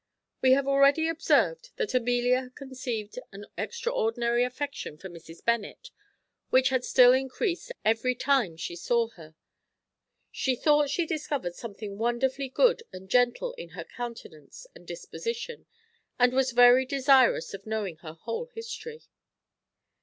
[0.41, 5.45] We have already observed that Amelia had conceived an extraordinary affection for Mrs.
[5.45, 5.91] Bennet,
[6.49, 9.35] which had still encreased every time she saw her;
[10.31, 15.67] she thought she discovered something wonderfully good and gentle in her countenance and disposition,
[16.17, 19.03] and was very desirous of knowing her whole history.